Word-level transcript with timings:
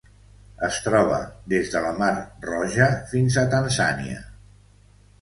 Es 0.67 0.79
troba 0.85 1.19
des 1.53 1.69
de 1.75 1.83
la 1.85 1.93
Mar 2.01 2.15
Roja 2.49 2.91
fins 3.15 3.41
a 3.43 3.47
Tanzània. 3.57 4.29